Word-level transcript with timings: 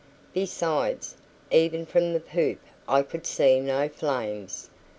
Besides, 0.33 1.15
even 1.51 1.85
from 1.85 2.11
the 2.11 2.19
poop 2.19 2.59
I 2.87 3.03
could 3.03 3.27
see 3.27 3.59
no 3.59 3.87
flames. 3.87 4.67